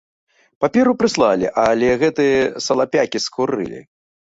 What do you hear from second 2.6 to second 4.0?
салапякі скурылі.